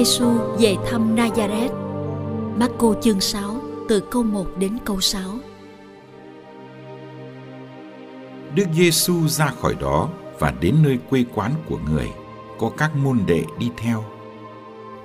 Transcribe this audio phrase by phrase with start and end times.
[0.00, 1.74] Giêsu về thăm Nazareth.
[2.58, 5.22] Marco chương 6 từ câu 1 đến câu 6.
[8.54, 12.08] Đức Giêsu ra khỏi đó và đến nơi quê quán của người,
[12.58, 14.04] có các môn đệ đi theo.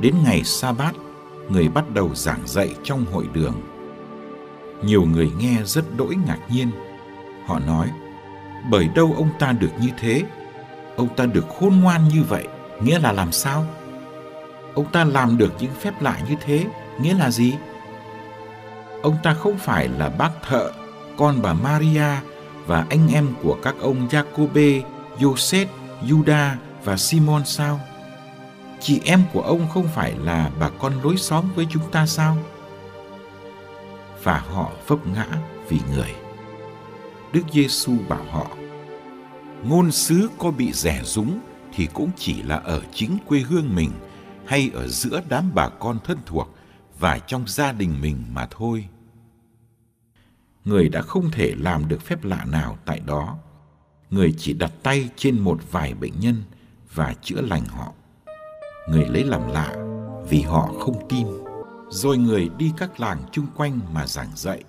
[0.00, 0.92] Đến ngày sa bát,
[1.48, 3.54] người bắt đầu giảng dạy trong hội đường.
[4.84, 6.70] Nhiều người nghe rất đỗi ngạc nhiên.
[7.46, 7.90] Họ nói,
[8.70, 10.22] bởi đâu ông ta được như thế?
[10.96, 12.46] Ông ta được khôn ngoan như vậy,
[12.82, 13.66] nghĩa là làm sao?
[14.76, 16.66] Ông ta làm được những phép lạ như thế,
[17.00, 17.54] nghĩa là gì?
[19.02, 20.70] Ông ta không phải là bác thợ,
[21.16, 22.20] con bà maria
[22.66, 24.82] và anh em của các ông jacobe,
[25.18, 25.66] joseph,
[26.02, 26.50] juda
[26.84, 27.80] và simon sao?
[28.80, 32.36] Chị em của ông không phải là bà con lối xóm với chúng ta sao?
[34.22, 35.26] Và họ vấp ngã
[35.68, 36.14] vì người.
[37.32, 38.46] Đức giêsu bảo họ,
[39.62, 41.40] ngôn sứ có bị rẻ rúng
[41.74, 43.90] thì cũng chỉ là ở chính quê hương mình
[44.46, 46.54] hay ở giữa đám bà con thân thuộc
[46.98, 48.88] và trong gia đình mình mà thôi.
[50.64, 53.38] Người đã không thể làm được phép lạ nào tại đó.
[54.10, 56.42] Người chỉ đặt tay trên một vài bệnh nhân
[56.94, 57.92] và chữa lành họ.
[58.88, 59.74] Người lấy làm lạ
[60.28, 61.26] vì họ không tin.
[61.88, 64.64] Rồi người đi các làng chung quanh mà giảng dạy.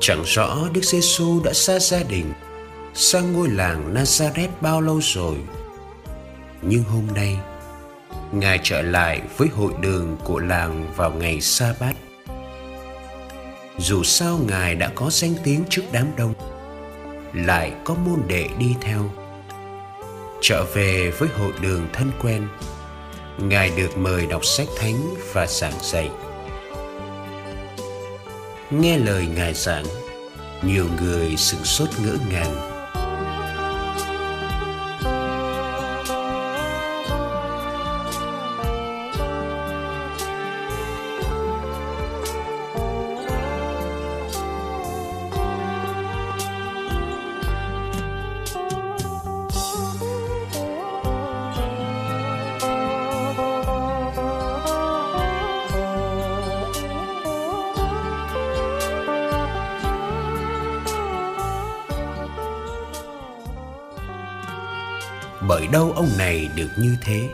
[0.00, 2.32] Chẳng rõ Đức giê -xu đã xa gia đình
[2.94, 5.36] sang ngôi làng Nazareth bao lâu rồi.
[6.62, 7.38] Nhưng hôm nay,
[8.32, 11.96] Ngài trở lại với hội đường của làng vào ngày sa bát.
[13.78, 16.34] Dù sao Ngài đã có danh tiếng trước đám đông,
[17.34, 19.10] lại có môn đệ đi theo.
[20.40, 22.48] Trở về với hội đường thân quen,
[23.38, 26.10] Ngài được mời đọc sách thánh và giảng dạy
[28.70, 29.84] nghe lời ngài giảng
[30.62, 32.69] nhiều người sửng sốt ngỡ ngàng.
[65.48, 67.28] Bởi đâu ông này được như thế?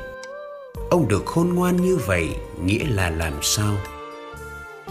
[0.90, 2.28] Ông được khôn ngoan như vậy
[2.64, 3.74] nghĩa là làm sao?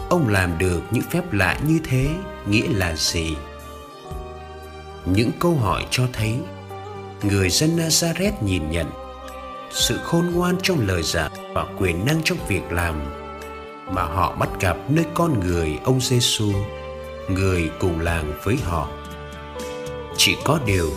[0.09, 2.09] Ông làm được những phép lạ như thế
[2.50, 3.35] nghĩa là gì?
[5.06, 6.35] Những câu hỏi cho thấy
[7.23, 8.88] người dân nazareth nhìn nhận
[9.71, 12.95] sự khôn ngoan trong lời giảng và quyền năng trong việc làm
[13.89, 16.51] mà họ bắt gặp nơi con người ông Giêsu,
[17.29, 18.89] người cùng làng với họ.
[20.17, 20.89] Chỉ có điều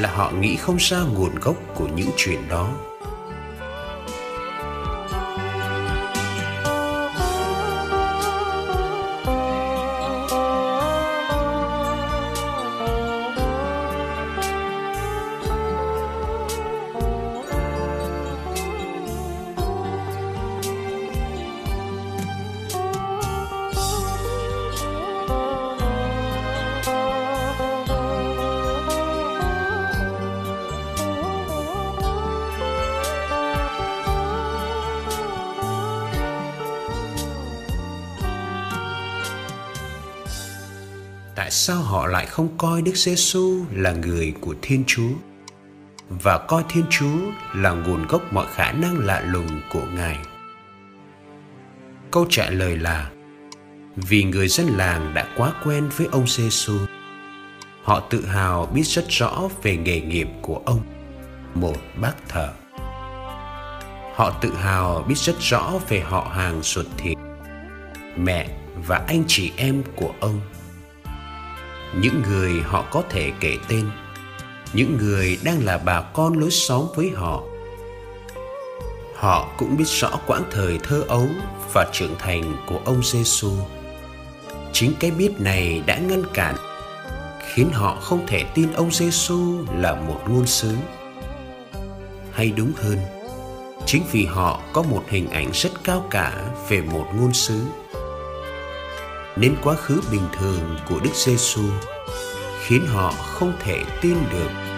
[0.00, 2.89] là họ nghĩ không ra nguồn gốc của những chuyện đó.
[41.50, 45.10] Tại sao họ lại không coi Đức Giêsu là người của Thiên Chúa
[46.08, 47.18] và coi Thiên Chúa
[47.54, 50.18] là nguồn gốc mọi khả năng lạ lùng của Ngài.
[52.10, 53.10] Câu trả lời là
[53.96, 56.78] vì người dân làng đã quá quen với ông Giêsu.
[57.82, 60.80] Họ tự hào biết rất rõ về nghề nghiệp của ông,
[61.54, 62.48] một bác thợ.
[64.14, 67.18] Họ tự hào biết rất rõ về họ hàng ruột thịt,
[68.16, 68.48] mẹ
[68.86, 70.40] và anh chị em của ông.
[71.94, 73.90] Những người họ có thể kể tên,
[74.72, 77.42] những người đang là bà con lối xóm với họ.
[79.16, 81.28] Họ cũng biết rõ quãng thời thơ ấu
[81.72, 83.52] và trưởng thành của ông Giêsu.
[84.72, 86.54] Chính cái biết này đã ngăn cản
[87.52, 90.74] khiến họ không thể tin ông Giêsu là một ngôn sứ.
[92.32, 92.98] Hay đúng hơn,
[93.86, 97.60] chính vì họ có một hình ảnh rất cao cả về một ngôn sứ
[99.40, 101.62] nên quá khứ bình thường của Đức Giêsu
[102.62, 104.69] khiến họ không thể tin được.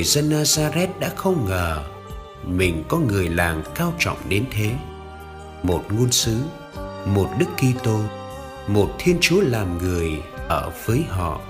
[0.00, 1.82] Người dân Nazareth đã không ngờ
[2.44, 4.70] mình có người làng cao trọng đến thế.
[5.62, 6.36] Một ngôn sứ,
[7.06, 8.00] một Đức Kitô,
[8.66, 10.10] một Thiên Chúa làm người
[10.48, 11.40] ở với họ.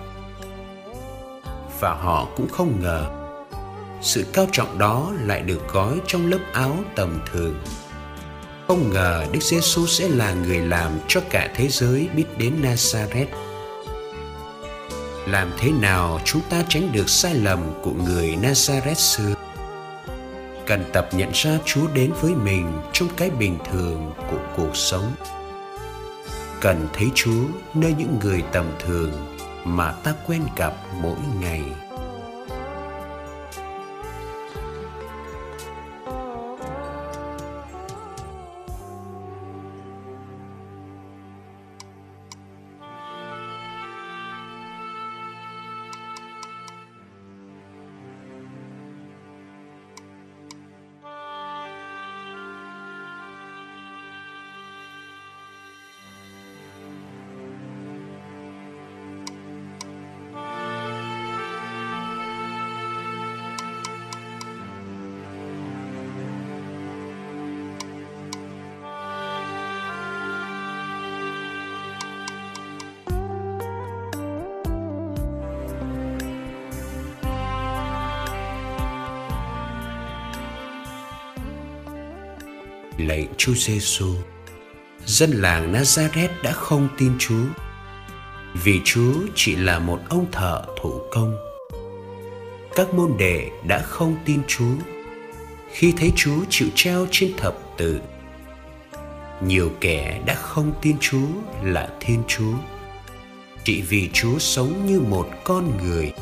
[1.80, 3.06] Và họ cũng không ngờ
[4.02, 7.54] sự cao trọng đó lại được gói trong lớp áo tầm thường.
[8.66, 13.49] Không ngờ Đức Giêsu sẽ là người làm cho cả thế giới biết đến Nazareth
[15.30, 19.34] làm thế nào chúng ta tránh được sai lầm của người Nazareth xưa?
[20.66, 25.12] Cần tập nhận ra Chúa đến với mình trong cái bình thường của cuộc sống.
[26.60, 27.44] Cần thấy Chúa
[27.74, 29.12] nơi những người tầm thường
[29.64, 30.72] mà ta quen gặp
[31.02, 31.62] mỗi ngày.
[83.06, 84.14] Lạy Chúa Giêsu.
[85.06, 87.44] Dân làng Nazareth đã không tin Chúa,
[88.54, 91.36] vì Chúa chỉ là một ông thợ thủ công.
[92.74, 94.74] Các môn đệ đã không tin Chúa,
[95.72, 98.00] khi thấy Chúa chịu treo trên thập tự.
[99.46, 101.28] Nhiều kẻ đã không tin Chúa
[101.62, 102.54] là Thiên Chúa,
[103.64, 106.12] chỉ vì Chúa sống như một con người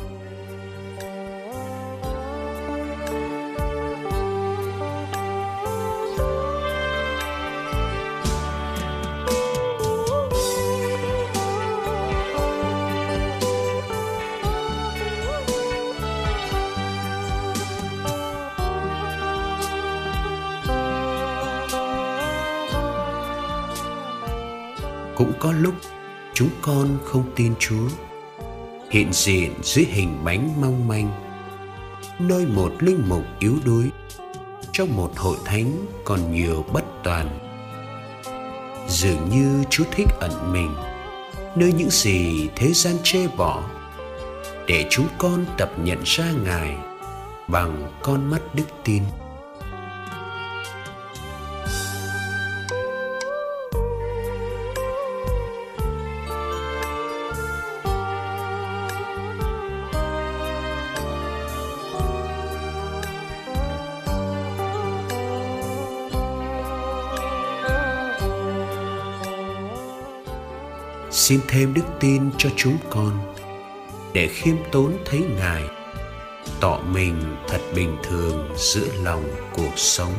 [25.19, 25.73] cũng có lúc
[26.33, 27.87] chúng con không tin Chúa
[28.89, 31.11] hiện diện dưới hình bánh mong manh,
[32.19, 33.89] nơi một linh mục yếu đuối,
[34.71, 37.39] trong một hội thánh còn nhiều bất toàn
[38.87, 40.75] dường như Chúa thích ẩn mình
[41.55, 43.63] nơi những gì thế gian chê bỏ,
[44.67, 46.77] để chúng con tập nhận ra Ngài
[47.47, 49.03] bằng con mắt đức tin.
[71.29, 73.33] Xin thêm đức tin cho chúng con,
[74.13, 75.63] để khiêm tốn thấy ngài,
[76.59, 80.13] tỏ mình thật bình thường giữa lòng cuộc sống.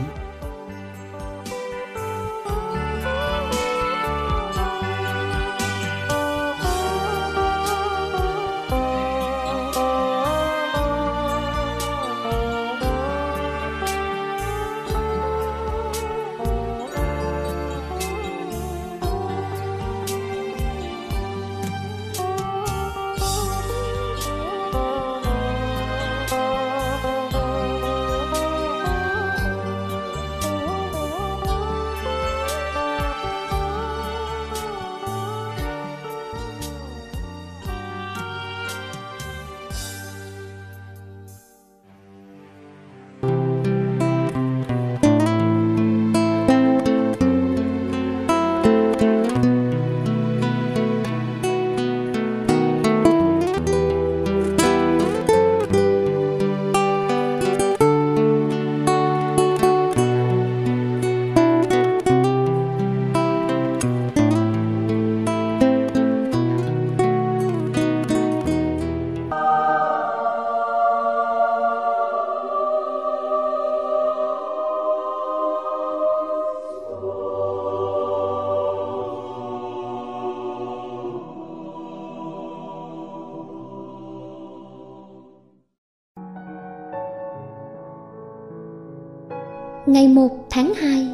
[89.91, 91.07] Ngày 1 tháng 2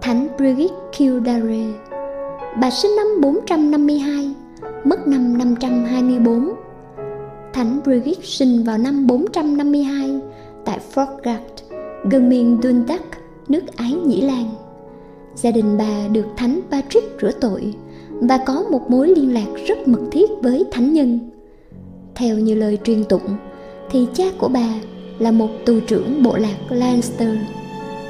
[0.00, 1.66] Thánh Brigitte Kildare
[2.60, 4.34] Bà sinh năm 452,
[4.84, 6.52] mất năm 524
[7.52, 10.20] Thánh Brigitte sinh vào năm 452
[10.64, 11.40] tại Forgard,
[12.10, 13.06] gần miền Dundalk,
[13.48, 14.54] nước Ái Nhĩ Lan.
[15.34, 17.74] Gia đình bà được Thánh Patrick rửa tội
[18.10, 21.18] và có một mối liên lạc rất mật thiết với thánh nhân.
[22.14, 23.36] Theo như lời truyền tụng,
[23.90, 24.68] thì cha của bà
[25.18, 27.36] là một tù trưởng bộ lạc Lancaster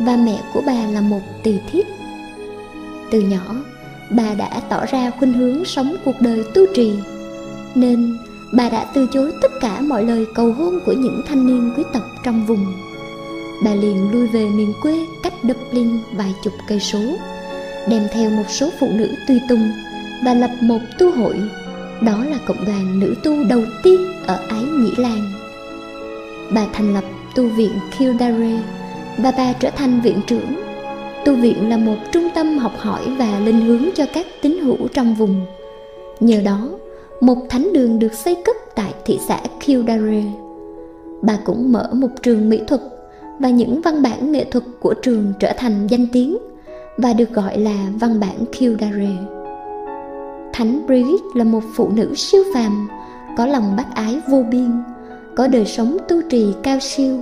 [0.04, 1.86] và mẹ của bà là một tỳ thiếp.
[3.10, 3.56] Từ nhỏ,
[4.10, 6.92] bà đã tỏ ra khuynh hướng sống cuộc đời tu trì,
[7.74, 8.18] nên
[8.52, 11.82] bà đã từ chối tất cả mọi lời cầu hôn của những thanh niên quý
[11.92, 12.66] tộc trong vùng.
[13.64, 17.00] Bà liền lui về miền quê cách Dublin vài chục cây số,
[17.88, 19.70] đem theo một số phụ nữ tùy tùng
[20.24, 21.36] và lập một tu hội.
[22.00, 25.32] Đó là cộng đoàn nữ tu đầu tiên ở Ái Nhĩ Lan.
[26.50, 27.04] Bà thành lập
[27.34, 28.62] tu viện Kildare
[29.18, 30.54] và bà trở thành viện trưởng.
[31.24, 34.88] Tu viện là một trung tâm học hỏi và linh hướng cho các tín hữu
[34.94, 35.46] trong vùng.
[36.20, 36.68] Nhờ đó,
[37.20, 40.24] một thánh đường được xây cất tại thị xã Kildare.
[41.22, 42.80] Bà cũng mở một trường mỹ thuật
[43.38, 46.38] và những văn bản nghệ thuật của trường trở thành danh tiếng
[46.96, 49.16] và được gọi là văn bản Kildare.
[50.52, 52.88] Thánh Brigitte là một phụ nữ siêu phàm,
[53.36, 54.82] có lòng bác ái vô biên,
[55.34, 57.18] có đời sống tu trì cao siêu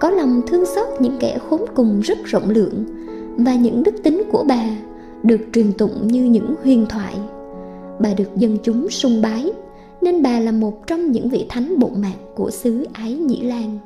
[0.00, 2.84] có lòng thương xót những kẻ khốn cùng rất rộng lượng,
[3.36, 4.64] và những đức tính của bà
[5.22, 7.14] được truyền tụng như những huyền thoại.
[8.00, 9.52] Bà được dân chúng sung bái,
[10.00, 13.78] nên bà là một trong những vị thánh bộ mạc của xứ ái nhĩ lan.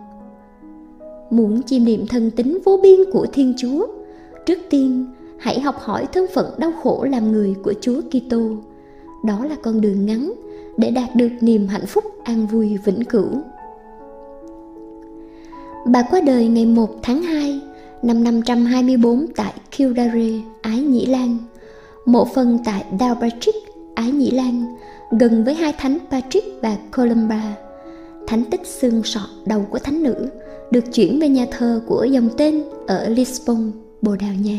[1.30, 3.86] Muốn chiêm niệm thần tính vô biên của thiên chúa,
[4.46, 5.06] trước tiên
[5.38, 8.40] hãy học hỏi thân phận đau khổ làm người của chúa kitô.
[9.24, 10.32] Đó là con đường ngắn
[10.76, 13.28] để đạt được niềm hạnh phúc an vui vĩnh cửu.
[15.84, 17.60] Bà qua đời ngày 1 tháng 2
[18.02, 21.36] năm 524 tại Kildare, Ái Nhĩ Lan,
[22.04, 23.56] mộ phần tại Dalpatrick,
[23.94, 24.64] Ái Nhĩ Lan,
[25.10, 27.56] gần với hai thánh Patrick và Columba.
[28.26, 30.28] Thánh tích xương sọ đầu của thánh nữ
[30.70, 33.70] được chuyển về nhà thờ của dòng tên ở Lisbon,
[34.02, 34.58] Bồ Đào Nha.